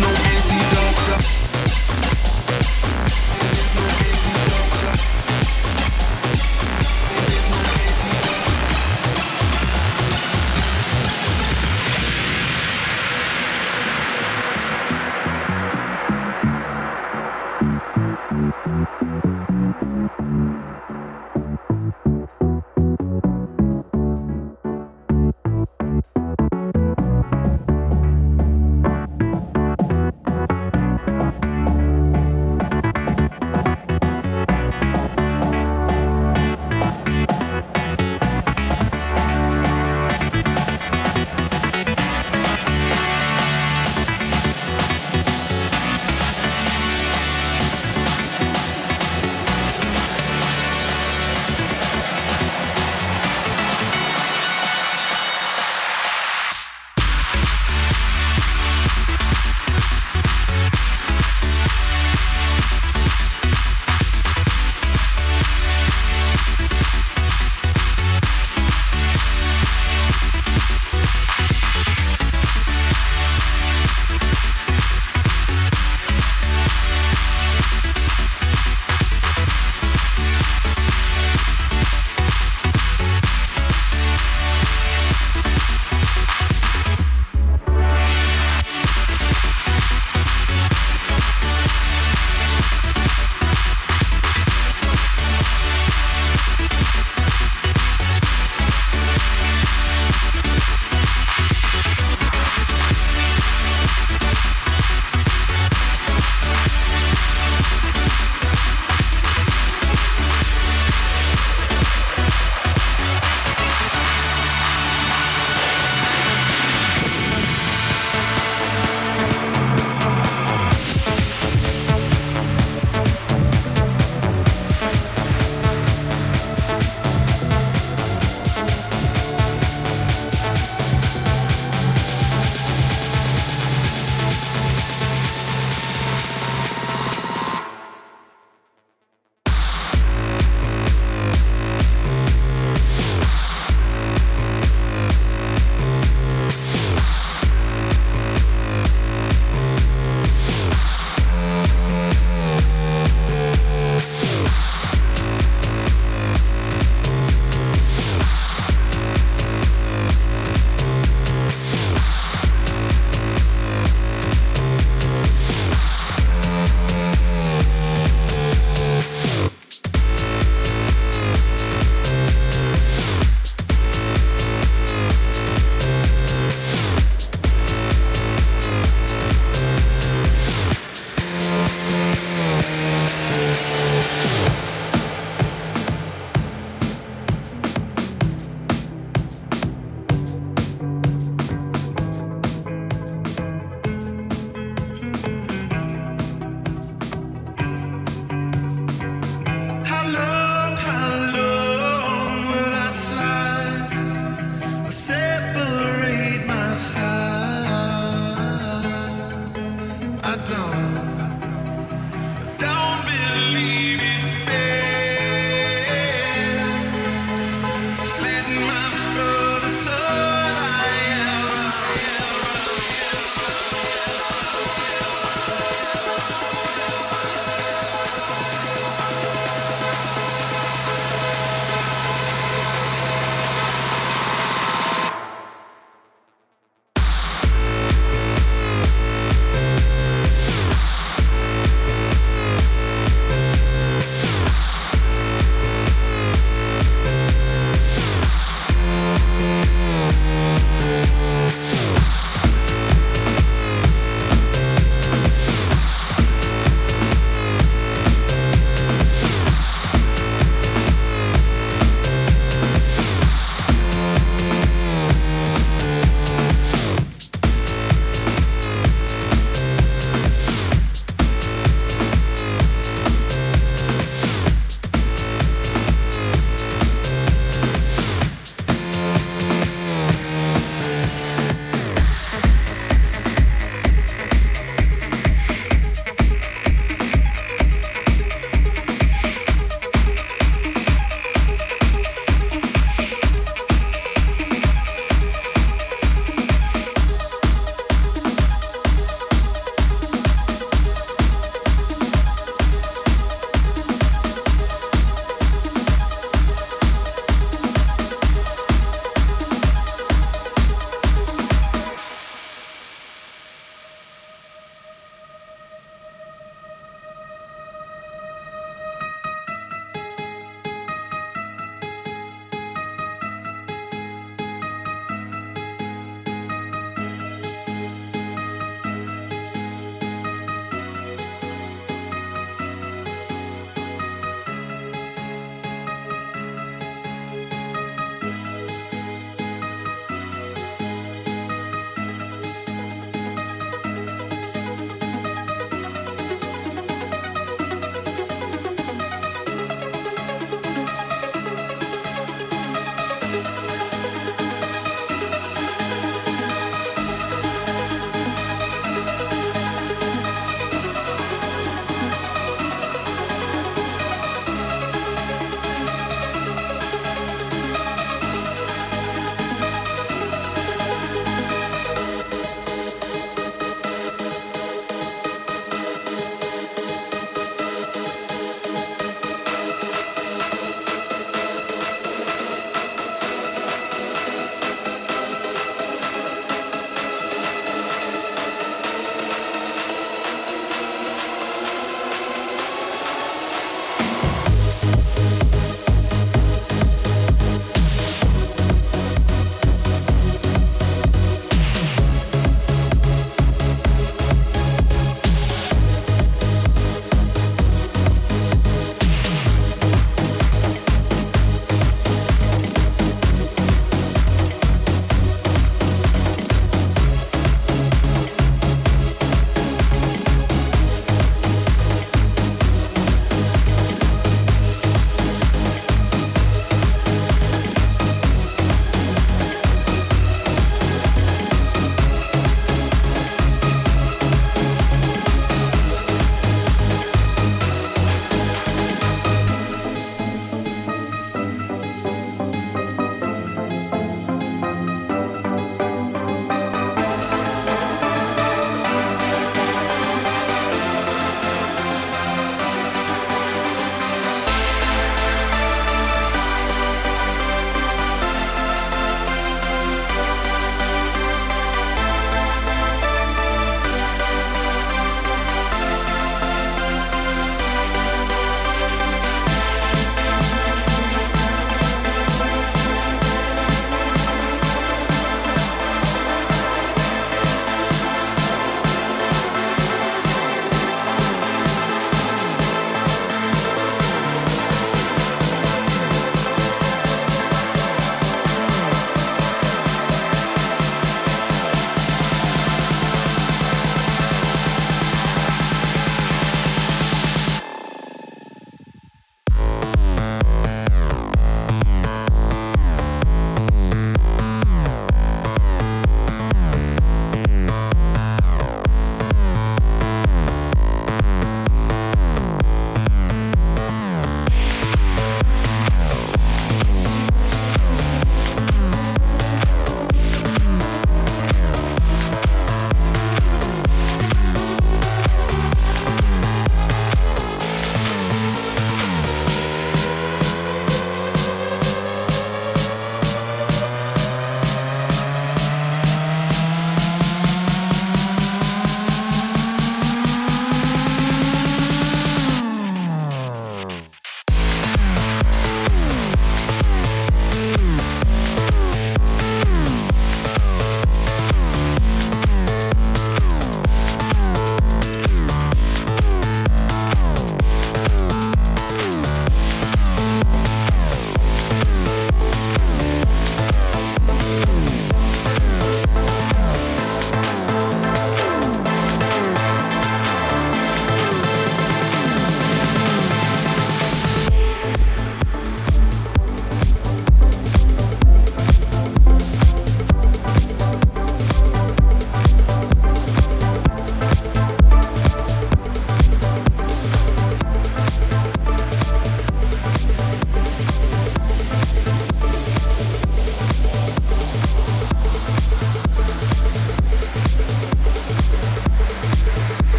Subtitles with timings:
[0.00, 0.27] no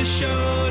[0.00, 0.69] the show.